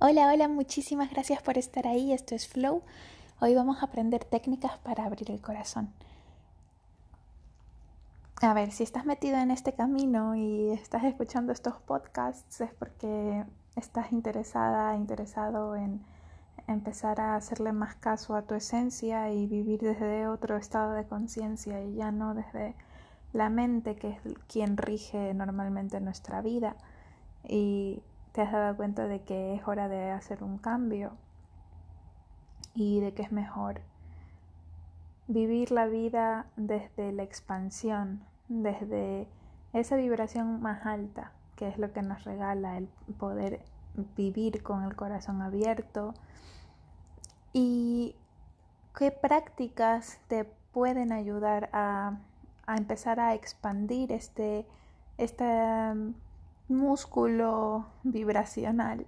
Hola, 0.00 0.30
hola, 0.32 0.46
muchísimas 0.46 1.10
gracias 1.10 1.42
por 1.42 1.58
estar 1.58 1.88
ahí. 1.88 2.12
Esto 2.12 2.36
es 2.36 2.46
Flow. 2.46 2.84
Hoy 3.40 3.56
vamos 3.56 3.78
a 3.78 3.86
aprender 3.86 4.24
técnicas 4.24 4.78
para 4.78 5.04
abrir 5.04 5.28
el 5.28 5.40
corazón. 5.40 5.92
A 8.40 8.54
ver, 8.54 8.70
si 8.70 8.84
estás 8.84 9.06
metido 9.06 9.38
en 9.38 9.50
este 9.50 9.72
camino 9.72 10.36
y 10.36 10.70
estás 10.70 11.02
escuchando 11.02 11.50
estos 11.50 11.80
podcasts 11.80 12.60
es 12.60 12.72
porque 12.74 13.44
estás 13.74 14.12
interesada, 14.12 14.94
interesado 14.94 15.74
en 15.74 16.00
empezar 16.68 17.20
a 17.20 17.34
hacerle 17.34 17.72
más 17.72 17.96
caso 17.96 18.36
a 18.36 18.42
tu 18.42 18.54
esencia 18.54 19.32
y 19.32 19.48
vivir 19.48 19.80
desde 19.80 20.28
otro 20.28 20.58
estado 20.58 20.92
de 20.92 21.08
conciencia 21.08 21.82
y 21.82 21.96
ya 21.96 22.12
no 22.12 22.34
desde 22.34 22.76
la 23.32 23.50
mente 23.50 23.96
que 23.96 24.10
es 24.10 24.20
quien 24.46 24.76
rige 24.76 25.34
normalmente 25.34 25.98
nuestra 25.98 26.40
vida. 26.40 26.76
Y 27.48 28.00
te 28.38 28.42
has 28.42 28.52
dado 28.52 28.76
cuenta 28.76 29.08
de 29.08 29.22
que 29.22 29.56
es 29.56 29.66
hora 29.66 29.88
de 29.88 30.12
hacer 30.12 30.44
un 30.44 30.58
cambio 30.58 31.10
y 32.72 33.00
de 33.00 33.12
que 33.12 33.22
es 33.22 33.32
mejor 33.32 33.80
vivir 35.26 35.72
la 35.72 35.86
vida 35.86 36.46
desde 36.54 37.10
la 37.10 37.24
expansión, 37.24 38.22
desde 38.46 39.26
esa 39.72 39.96
vibración 39.96 40.62
más 40.62 40.86
alta, 40.86 41.32
que 41.56 41.66
es 41.66 41.78
lo 41.78 41.92
que 41.92 42.02
nos 42.02 42.22
regala 42.22 42.78
el 42.78 42.86
poder 43.18 43.60
vivir 44.16 44.62
con 44.62 44.84
el 44.84 44.94
corazón 44.94 45.42
abierto. 45.42 46.14
Y 47.52 48.14
qué 48.96 49.10
prácticas 49.10 50.20
te 50.28 50.44
pueden 50.44 51.10
ayudar 51.10 51.70
a, 51.72 52.18
empezar 52.68 53.18
a 53.18 53.34
expandir 53.34 54.12
este, 54.12 54.64
este 55.16 55.44
músculo 56.68 57.86
vibracional. 58.02 59.06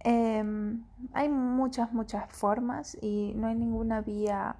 Em, 0.00 0.84
hay 1.12 1.28
muchas, 1.28 1.92
muchas 1.92 2.30
formas 2.32 2.98
y 3.00 3.32
no 3.36 3.46
hay 3.46 3.54
ninguna 3.54 4.00
vía 4.00 4.56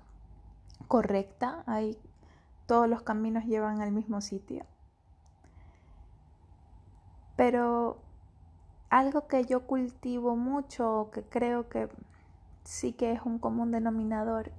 correcta. 0.88 1.64
Hay, 1.66 1.98
todos 2.66 2.88
los 2.88 3.02
caminos 3.02 3.44
llevan 3.44 3.80
al 3.82 3.92
mismo 3.92 4.20
sitio. 4.20 4.64
Pero 7.36 7.98
algo 8.88 9.26
que 9.26 9.44
yo 9.44 9.66
cultivo 9.66 10.36
mucho, 10.36 11.10
que 11.12 11.22
creo 11.22 11.68
que 11.68 11.88
sí 12.62 12.92
que 12.92 13.12
es 13.12 13.22
un 13.22 13.38
común 13.38 13.72
denominador, 13.72 14.52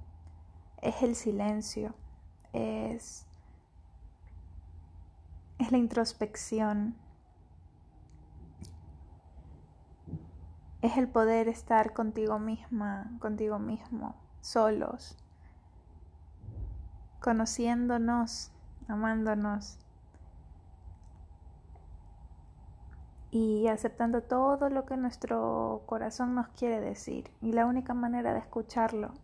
es 0.82 1.02
el 1.02 1.14
silencio. 1.14 1.94
Es 2.52 3.26
es 5.64 5.72
la 5.72 5.78
introspección, 5.78 6.94
es 10.82 10.98
el 10.98 11.08
poder 11.08 11.48
estar 11.48 11.94
contigo 11.94 12.38
misma, 12.38 13.10
contigo 13.18 13.58
mismo, 13.58 14.14
solos, 14.42 15.16
conociéndonos, 17.20 18.52
amándonos 18.88 19.78
y 23.30 23.66
aceptando 23.68 24.22
todo 24.22 24.68
lo 24.68 24.84
que 24.84 24.98
nuestro 24.98 25.82
corazón 25.86 26.34
nos 26.34 26.48
quiere 26.48 26.80
decir. 26.80 27.30
Y 27.40 27.52
la 27.52 27.64
única 27.64 27.94
manera 27.94 28.34
de 28.34 28.40
escucharlo 28.40 29.14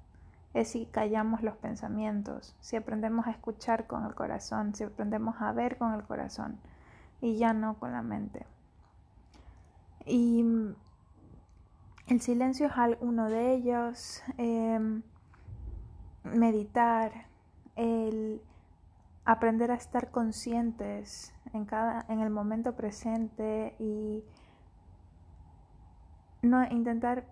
es 0.54 0.68
si 0.68 0.86
callamos 0.86 1.42
los 1.42 1.56
pensamientos, 1.56 2.56
si 2.60 2.76
aprendemos 2.76 3.26
a 3.26 3.30
escuchar 3.30 3.86
con 3.86 4.04
el 4.04 4.14
corazón, 4.14 4.74
si 4.74 4.84
aprendemos 4.84 5.36
a 5.40 5.52
ver 5.52 5.78
con 5.78 5.94
el 5.94 6.02
corazón 6.02 6.58
y 7.20 7.36
ya 7.36 7.52
no 7.52 7.78
con 7.78 7.92
la 7.92 8.02
mente. 8.02 8.46
Y 10.06 10.44
el 12.08 12.20
silencio 12.20 12.66
es 12.66 12.96
uno 13.00 13.28
de 13.28 13.54
ellos, 13.54 14.22
em, 14.38 15.02
meditar, 16.24 17.26
el 17.76 18.42
aprender 19.24 19.70
a 19.70 19.74
estar 19.74 20.10
conscientes 20.10 21.32
en, 21.52 21.64
cada, 21.64 22.04
en 22.08 22.20
el 22.20 22.30
momento 22.30 22.74
presente 22.74 23.76
y 23.78 24.24
no 26.42 26.64
intentar 26.70 27.26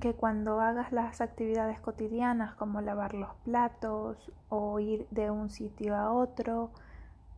que 0.00 0.14
cuando 0.14 0.60
hagas 0.60 0.92
las 0.92 1.20
actividades 1.20 1.78
cotidianas 1.80 2.54
como 2.54 2.80
lavar 2.80 3.14
los 3.14 3.34
platos 3.44 4.32
o 4.48 4.80
ir 4.80 5.06
de 5.10 5.30
un 5.30 5.50
sitio 5.50 5.94
a 5.94 6.12
otro, 6.12 6.70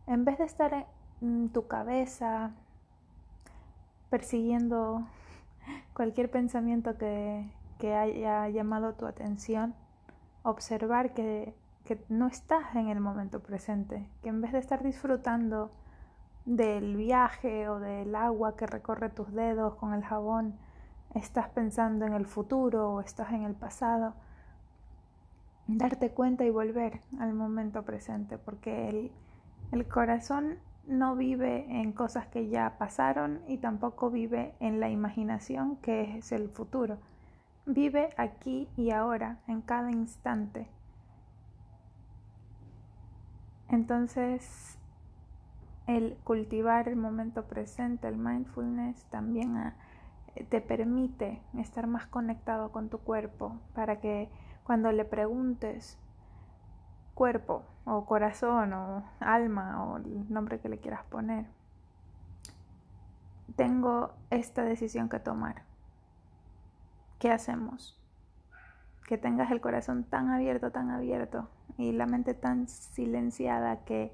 en 0.07 0.25
vez 0.25 0.37
de 0.37 0.45
estar 0.45 0.87
en 1.21 1.49
tu 1.49 1.67
cabeza 1.67 2.51
persiguiendo 4.09 5.05
cualquier 5.93 6.31
pensamiento 6.31 6.97
que, 6.97 7.51
haya 7.83 8.49
llamado 8.49 8.93
tu 8.93 9.05
atención, 9.05 9.75
observar 10.41 11.13
que, 11.13 11.53
que 11.83 12.03
no 12.09 12.25
estás 12.25 12.75
en 12.75 12.87
el 12.87 12.99
momento 12.99 13.41
presente, 13.41 14.09
que 14.23 14.29
en 14.29 14.41
vez 14.41 14.53
de 14.53 14.57
estar 14.57 14.81
disfrutando 14.81 15.69
del 16.45 16.95
viaje 16.95 17.69
o 17.69 17.79
del 17.79 18.15
agua 18.15 18.55
que 18.55 18.65
recorre 18.65 19.09
tus 19.09 19.31
dedos 19.33 19.75
con 19.75 19.93
el 19.93 20.03
jabón, 20.03 20.57
estás 21.15 21.49
pensando 21.49 22.05
en 22.05 22.13
el 22.13 22.25
futuro 22.25 22.91
o 22.91 23.01
estás 23.01 23.31
en 23.31 23.43
el 23.43 23.55
pasado, 23.55 24.13
darte 25.67 26.11
cuenta 26.11 26.45
y 26.45 26.49
volver 26.49 26.99
al 27.19 27.33
momento 27.33 27.83
presente, 27.83 28.37
porque 28.37 28.89
el, 28.89 29.11
el 29.71 29.87
corazón 29.87 30.59
no 30.87 31.15
vive 31.15 31.65
en 31.81 31.93
cosas 31.93 32.27
que 32.27 32.49
ya 32.49 32.77
pasaron 32.77 33.41
y 33.47 33.57
tampoco 33.57 34.11
vive 34.11 34.53
en 34.59 34.79
la 34.79 34.89
imaginación 34.89 35.77
que 35.77 36.17
es 36.17 36.31
el 36.31 36.49
futuro. 36.49 36.99
Vive 37.65 38.09
aquí 38.17 38.69
y 38.77 38.91
ahora, 38.91 39.39
en 39.47 39.61
cada 39.61 39.91
instante. 39.91 40.67
Entonces, 43.69 44.77
el 45.87 46.17
cultivar 46.23 46.87
el 46.87 46.95
momento 46.95 47.45
presente, 47.45 48.07
el 48.07 48.17
mindfulness, 48.17 49.03
también 49.05 49.57
te 50.43 50.61
permite 50.61 51.41
estar 51.57 51.87
más 51.87 52.05
conectado 52.07 52.71
con 52.71 52.89
tu 52.89 52.99
cuerpo 52.99 53.55
para 53.73 53.99
que 54.01 54.29
cuando 54.63 54.91
le 54.91 55.05
preguntes 55.05 55.97
cuerpo 57.13 57.63
o 57.85 58.05
corazón 58.05 58.73
o 58.73 59.03
alma 59.19 59.85
o 59.85 59.97
el 59.97 60.31
nombre 60.31 60.59
que 60.59 60.69
le 60.69 60.79
quieras 60.79 61.03
poner, 61.05 61.45
tengo 63.55 64.13
esta 64.29 64.63
decisión 64.63 65.07
que 65.07 65.19
tomar. 65.19 65.63
¿Qué 67.19 67.31
hacemos? 67.31 67.97
Que 69.07 69.17
tengas 69.17 69.51
el 69.51 69.61
corazón 69.61 70.03
tan 70.03 70.29
abierto, 70.29 70.71
tan 70.71 70.89
abierto 70.89 71.47
y 71.77 71.93
la 71.93 72.05
mente 72.07 72.33
tan 72.33 72.67
silenciada 72.67 73.85
que 73.85 74.11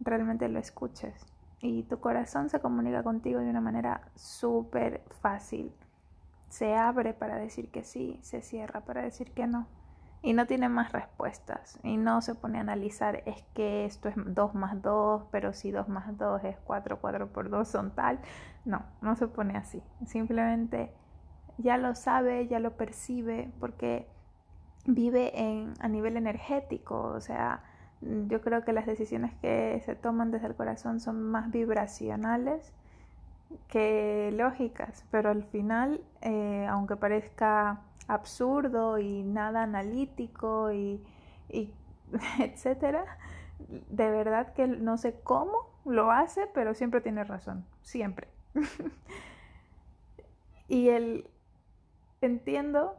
realmente 0.00 0.48
lo 0.48 0.60
escuches 0.60 1.33
y 1.64 1.82
tu 1.84 1.98
corazón 1.98 2.50
se 2.50 2.60
comunica 2.60 3.02
contigo 3.02 3.40
de 3.40 3.48
una 3.48 3.62
manera 3.62 4.02
súper 4.16 5.02
fácil. 5.22 5.72
Se 6.50 6.76
abre 6.76 7.14
para 7.14 7.36
decir 7.36 7.70
que 7.70 7.84
sí, 7.84 8.18
se 8.20 8.42
cierra 8.42 8.82
para 8.82 9.00
decir 9.00 9.32
que 9.32 9.46
no. 9.46 9.66
Y 10.20 10.34
no 10.34 10.46
tiene 10.46 10.68
más 10.68 10.92
respuestas. 10.92 11.78
Y 11.82 11.96
no 11.96 12.20
se 12.20 12.34
pone 12.34 12.58
a 12.58 12.60
analizar, 12.60 13.22
es 13.24 13.42
que 13.54 13.86
esto 13.86 14.10
es 14.10 14.14
2 14.14 14.54
más 14.54 14.82
2, 14.82 15.24
pero 15.30 15.54
si 15.54 15.70
2 15.70 15.88
más 15.88 16.18
2 16.18 16.44
es 16.44 16.58
4, 16.64 17.00
4 17.00 17.32
por 17.32 17.48
2 17.48 17.66
son 17.66 17.92
tal. 17.92 18.20
No, 18.66 18.84
no 19.00 19.16
se 19.16 19.26
pone 19.26 19.56
así. 19.56 19.82
Simplemente 20.04 20.92
ya 21.56 21.78
lo 21.78 21.94
sabe, 21.94 22.46
ya 22.46 22.58
lo 22.58 22.76
percibe, 22.76 23.50
porque 23.58 24.06
vive 24.84 25.40
en, 25.40 25.72
a 25.80 25.88
nivel 25.88 26.18
energético. 26.18 27.04
O 27.04 27.22
sea, 27.22 27.62
yo 28.28 28.40
creo 28.40 28.64
que 28.64 28.72
las 28.72 28.86
decisiones 28.86 29.32
que 29.40 29.80
se 29.84 29.94
toman 29.94 30.30
desde 30.30 30.48
el 30.48 30.54
corazón 30.54 31.00
son 31.00 31.22
más 31.22 31.50
vibracionales 31.50 32.72
que 33.68 34.30
lógicas, 34.32 35.04
pero 35.10 35.30
al 35.30 35.44
final, 35.44 36.00
eh, 36.22 36.66
aunque 36.68 36.96
parezca 36.96 37.80
absurdo 38.08 38.98
y 38.98 39.22
nada 39.22 39.62
analítico 39.62 40.72
y, 40.72 41.00
y 41.48 41.72
etcétera, 42.40 43.04
de 43.68 44.10
verdad 44.10 44.52
que 44.52 44.66
no 44.66 44.98
sé 44.98 45.14
cómo 45.22 45.70
lo 45.84 46.10
hace, 46.10 46.48
pero 46.52 46.74
siempre 46.74 47.00
tiene 47.00 47.24
razón, 47.24 47.64
siempre. 47.82 48.28
y 50.68 50.88
el, 50.88 51.26
entiendo, 52.24 52.96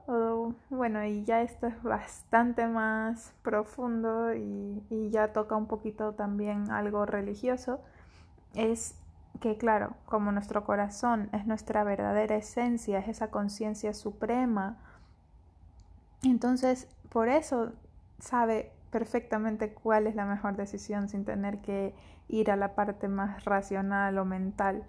bueno, 0.70 1.04
y 1.06 1.24
ya 1.24 1.42
esto 1.42 1.68
es 1.68 1.82
bastante 1.84 2.68
más 2.68 3.34
profundo 3.42 4.34
y, 4.34 4.84
y, 4.90 5.10
ya 5.10 5.34
toca 5.34 5.56
un 5.56 5.68
poquito 5.68 6.14
también 6.14 6.72
algo 6.72 7.06
religioso, 7.06 7.82
es 8.54 8.96
que 9.42 9.58
claro, 9.58 9.96
como 10.06 10.32
nuestro 10.32 10.64
corazón 10.64 11.30
es 11.34 11.46
nuestra 11.46 11.84
verdadera 11.84 12.36
esencia, 12.36 13.00
es 13.00 13.08
esa 13.08 13.32
conciencia 13.32 13.94
suprema, 13.94 14.78
entonces 16.24 16.88
por 17.10 17.30
eso 17.30 17.74
sabe 18.20 18.72
perfectamente 18.92 19.74
cuál 19.74 20.08
es 20.08 20.16
la 20.16 20.26
mejor 20.26 20.56
decisión 20.56 21.10
sin 21.10 21.26
tener 21.26 21.60
que 21.60 21.94
ir 22.30 22.50
a 22.50 22.56
la 22.56 22.76
parte 22.76 23.08
más 23.08 23.44
racional 23.44 24.18
o 24.18 24.26
mental 24.26 24.84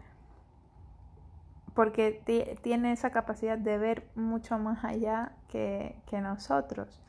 porque 1.76 2.58
tiene 2.62 2.92
esa 2.92 3.10
capacidad 3.10 3.58
de 3.58 3.76
ver 3.76 4.08
mucho 4.14 4.58
más 4.58 4.82
allá 4.82 5.32
que, 5.50 5.94
nosotros. 6.10 7.02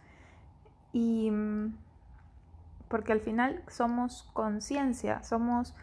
Y 0.92 1.32
mm, 1.32 1.74
porque 2.90 3.14
al 3.14 3.22
final 3.22 3.64
somos 3.70 4.30
conciencia, 4.34 5.24
somos 5.24 5.74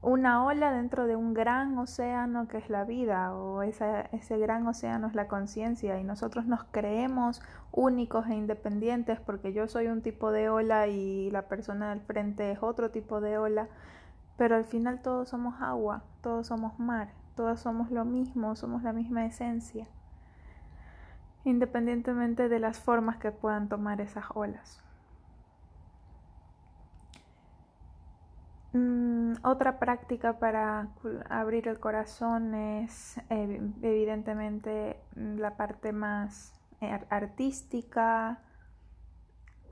una 0.00 0.46
ola 0.46 0.72
dentro 0.72 1.06
de 1.06 1.14
un 1.14 1.34
gran 1.34 1.76
océano 1.76 2.48
que 2.48 2.56
es 2.56 2.70
la 2.70 2.84
vida 2.84 3.34
o 3.34 3.62
ese 3.62 4.38
gran 4.38 4.66
océano 4.66 5.08
es 5.08 5.14
la 5.14 5.28
conciencia 5.28 6.00
y 6.00 6.04
nosotros 6.04 6.46
nos 6.46 6.64
creemos 6.70 7.42
únicos 7.70 8.26
e 8.28 8.34
independientes 8.34 9.20
porque 9.20 9.52
yo 9.52 9.68
soy 9.68 9.88
un 9.88 10.00
tipo 10.00 10.32
de 10.32 10.48
ola 10.48 10.86
y 10.86 11.30
la 11.32 11.42
persona 11.48 11.90
del 11.90 12.00
frente 12.00 12.50
es 12.50 12.62
otro 12.62 12.90
tipo 12.90 13.20
de 13.20 13.36
ola, 13.36 13.68
pero 14.38 14.56
al 14.56 14.64
final 14.64 15.02
todos 15.02 15.28
somos 15.28 15.60
agua, 15.60 16.02
todos 16.22 16.46
somos 16.46 16.78
mar, 16.78 17.10
todos 17.36 17.60
somos 17.60 17.90
lo 17.90 18.04
mismo, 18.04 18.56
somos 18.56 18.82
la 18.82 18.92
misma 18.92 19.26
esencia, 19.26 19.86
independientemente 21.44 22.48
de 22.48 22.58
las 22.58 22.80
formas 22.80 23.16
que 23.18 23.32
puedan 23.32 23.68
tomar 23.68 24.00
esas 24.00 24.24
olas. 24.34 24.82
Mm, 28.72 29.32
otra 29.42 29.80
práctica 29.80 30.38
para 30.38 30.88
abrir 31.28 31.66
el 31.66 31.80
corazón 31.80 32.54
es 32.54 33.18
eh, 33.28 33.60
evidentemente 33.82 34.96
mm, 35.16 35.38
la 35.38 35.56
parte 35.56 35.92
más 35.92 36.52
eh, 36.80 37.00
artística 37.10 38.38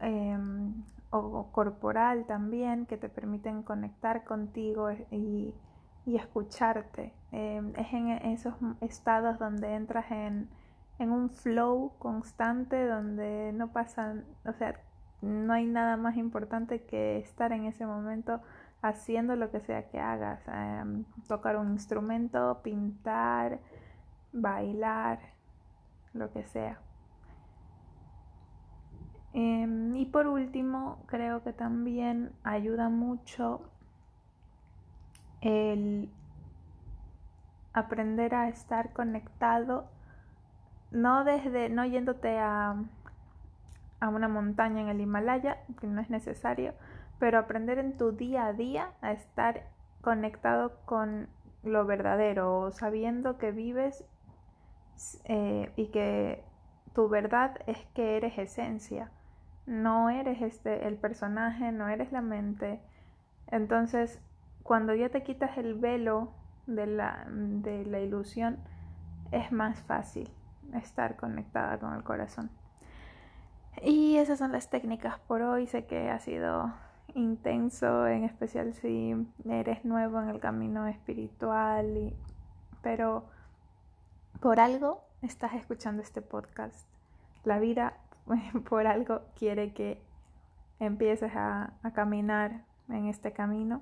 em, 0.00 0.84
o 1.10 1.50
corporal 1.52 2.26
también 2.26 2.86
que 2.86 2.96
te 2.96 3.08
permiten 3.08 3.62
conectar 3.62 4.24
contigo 4.24 4.90
y, 5.10 5.54
escucharte. 6.16 7.12
Em, 7.32 7.72
es 7.76 7.92
en 7.92 8.08
esos 8.08 8.54
estados 8.80 9.38
donde 9.38 9.74
entras 9.74 10.10
en, 10.10 10.48
en 10.98 11.10
un 11.10 11.30
flow 11.30 11.92
constante 11.98 12.86
donde 12.86 13.52
no 13.52 13.72
pasan, 13.72 14.24
o 14.44 14.52
sea, 14.52 14.80
no 15.20 15.52
hay 15.52 15.66
nada 15.66 15.96
más 15.96 16.16
importante 16.16 16.82
que 16.84 17.18
estar 17.18 17.52
en 17.52 17.64
ese 17.64 17.86
momento 17.86 18.40
haciendo 18.82 19.36
lo 19.36 19.50
que 19.50 19.60
sea 19.60 19.88
que 19.88 19.98
hagas, 20.00 20.40
em, 20.48 21.04
tocar 21.26 21.56
un 21.56 21.72
instrumento, 21.72 22.60
pintar, 22.62 23.58
bailar, 24.32 25.18
lo 26.14 26.32
que 26.32 26.44
sea. 26.44 26.78
Em, 29.32 29.96
y 29.96 30.06
por 30.06 30.26
último, 30.26 31.02
creo 31.06 31.42
que 31.42 31.52
también 31.52 32.32
ayuda 32.44 32.88
mucho 32.88 33.60
el 35.40 36.10
aprender 37.72 38.34
a 38.34 38.48
estar 38.48 38.92
conectado, 38.92 39.86
no 40.90 41.24
desde, 41.24 41.68
no 41.68 41.84
yéndote 41.84 42.38
a, 42.38 42.76
a 44.00 44.08
una 44.08 44.28
montaña 44.28 44.82
en 44.82 44.88
el 44.88 45.00
Himalaya, 45.00 45.58
que 45.80 45.86
no 45.86 46.00
es 46.00 46.10
necesario, 46.10 46.74
pero 47.18 47.38
aprender 47.38 47.78
en 47.78 47.96
tu 47.96 48.12
día 48.12 48.46
a 48.46 48.52
día 48.52 48.92
a 49.00 49.12
estar 49.12 49.66
conectado 50.00 50.72
con 50.84 51.28
lo 51.62 51.84
verdadero, 51.84 52.70
sabiendo 52.70 53.38
que 53.38 53.50
vives 53.50 54.04
eh, 55.24 55.72
y 55.76 55.88
que 55.88 56.44
tu 56.94 57.08
verdad 57.08 57.58
es 57.66 57.78
que 57.94 58.16
eres 58.16 58.38
esencia, 58.38 59.10
no 59.66 60.10
eres 60.10 60.40
este 60.40 60.88
el 60.88 60.96
personaje, 60.96 61.72
no 61.72 61.88
eres 61.88 62.10
la 62.12 62.22
mente. 62.22 62.80
Entonces, 63.48 64.20
cuando 64.68 64.94
ya 64.94 65.08
te 65.08 65.22
quitas 65.22 65.56
el 65.56 65.76
velo 65.76 66.28
de 66.66 66.86
la, 66.86 67.24
de 67.30 67.86
la 67.86 68.00
ilusión, 68.00 68.58
es 69.32 69.50
más 69.50 69.80
fácil 69.80 70.30
estar 70.74 71.16
conectada 71.16 71.78
con 71.78 71.94
el 71.94 72.04
corazón. 72.04 72.50
Y 73.82 74.18
esas 74.18 74.38
son 74.38 74.52
las 74.52 74.68
técnicas 74.68 75.18
por 75.20 75.40
hoy. 75.40 75.66
Sé 75.68 75.86
que 75.86 76.10
ha 76.10 76.18
sido 76.18 76.70
intenso, 77.14 78.06
en 78.08 78.24
especial 78.24 78.74
si 78.74 79.16
eres 79.48 79.86
nuevo 79.86 80.20
en 80.20 80.28
el 80.28 80.38
camino 80.38 80.86
espiritual, 80.86 82.12
pero 82.82 83.24
por 84.38 84.60
algo 84.60 85.00
estás 85.22 85.54
escuchando 85.54 86.02
este 86.02 86.20
podcast. 86.20 86.86
La 87.42 87.58
vida 87.58 87.94
por 88.68 88.86
algo 88.86 89.22
quiere 89.34 89.72
que 89.72 89.98
empieces 90.78 91.34
a, 91.34 91.72
a 91.82 91.92
caminar 91.94 92.64
en 92.90 93.06
este 93.06 93.32
camino. 93.32 93.80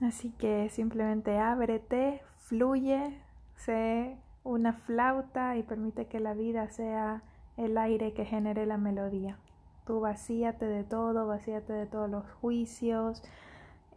Así 0.00 0.30
que 0.30 0.68
simplemente 0.68 1.38
ábrete, 1.38 2.22
fluye, 2.38 3.18
sé 3.56 4.18
una 4.44 4.74
flauta 4.74 5.56
y 5.56 5.62
permite 5.62 6.06
que 6.06 6.20
la 6.20 6.34
vida 6.34 6.68
sea 6.68 7.22
el 7.56 7.76
aire 7.78 8.12
que 8.12 8.24
genere 8.24 8.66
la 8.66 8.76
melodía. 8.76 9.38
Tú 9.86 10.00
vacíate 10.00 10.66
de 10.66 10.84
todo, 10.84 11.26
vacíate 11.26 11.72
de 11.72 11.86
todos 11.86 12.10
los 12.10 12.24
juicios 12.40 13.22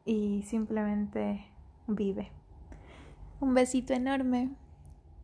y 0.05 0.43
simplemente 0.43 1.45
vive. 1.87 2.31
Un 3.39 3.53
besito 3.53 3.93
enorme. 3.93 4.49